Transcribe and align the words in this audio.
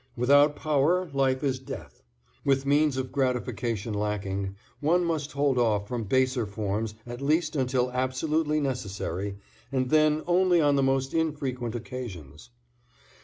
Without 0.17 0.55
power 0.55 1.11
life 1.13 1.43
is 1.43 1.59
death. 1.59 2.01
With 2.43 2.65
means 2.65 2.97
of 2.97 3.11
gratification 3.11 3.93
lacking, 3.93 4.55
one 4.79 5.05
must 5.05 5.33
hold 5.33 5.59
off 5.59 5.87
from 5.87 6.05
baser 6.05 6.47
forms 6.47 6.95
at 7.05 7.21
least 7.21 7.55
until 7.55 7.91
absolutely 7.91 8.59
necessary, 8.59 9.37
and 9.71 9.91
then 9.91 10.23
only 10.25 10.59
on 10.59 10.75
the 10.75 10.81
most 10.81 11.13
infrequent 11.13 11.75
occasions. 11.75 12.49